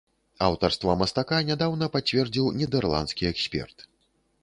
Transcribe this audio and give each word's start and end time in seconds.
Аўтарства 0.45 0.95
мастака 1.01 1.37
нядаўна 1.51 1.91
пацвердзіў 1.99 2.51
нідэрландскі 2.63 3.33
эксперт. 3.35 3.77